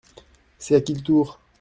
[0.57, 1.39] C’est à qui le tour?